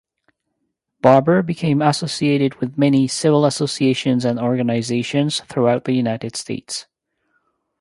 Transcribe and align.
Barbour 1.01 1.43
became 1.43 1.79
associated 1.79 2.55
with 2.55 2.75
many 2.75 3.07
civil 3.07 3.45
associations 3.45 4.25
and 4.25 4.39
organizations 4.39 5.41
throughout 5.41 5.83
the 5.85 5.93
United 5.93 6.35
States. 6.35 6.87